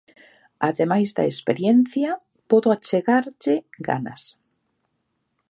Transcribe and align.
Ademais 0.69 1.09
da 1.17 1.23
experiencia, 1.33 2.11
podo 2.49 2.67
achegarlle 2.75 3.55
ganas. 3.89 4.21